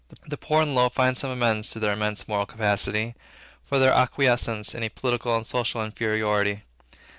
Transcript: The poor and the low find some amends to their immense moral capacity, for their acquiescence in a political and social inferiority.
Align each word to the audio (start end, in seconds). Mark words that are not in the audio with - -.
The 0.25 0.35
poor 0.35 0.63
and 0.63 0.71
the 0.71 0.81
low 0.81 0.89
find 0.89 1.15
some 1.15 1.29
amends 1.29 1.69
to 1.69 1.79
their 1.79 1.91
immense 1.93 2.27
moral 2.27 2.47
capacity, 2.47 3.13
for 3.63 3.77
their 3.77 3.93
acquiescence 3.93 4.73
in 4.73 4.81
a 4.81 4.89
political 4.89 5.35
and 5.37 5.45
social 5.45 5.85
inferiority. 5.85 6.63